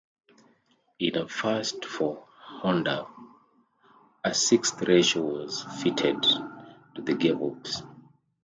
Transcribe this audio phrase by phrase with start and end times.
[0.97, 3.05] In a first for Honda,
[4.23, 7.83] a sixth ratio was fitted to the gearbox.